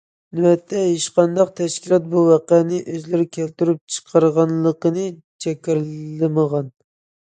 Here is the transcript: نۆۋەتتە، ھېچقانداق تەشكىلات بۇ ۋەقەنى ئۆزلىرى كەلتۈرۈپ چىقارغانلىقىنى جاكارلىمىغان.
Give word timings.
نۆۋەتتە، 0.37 0.79
ھېچقانداق 0.85 1.51
تەشكىلات 1.59 2.09
بۇ 2.15 2.25
ۋەقەنى 2.31 2.81
ئۆزلىرى 2.95 3.29
كەلتۈرۈپ 3.39 3.85
چىقارغانلىقىنى 3.99 5.09
جاكارلىمىغان. 5.47 6.79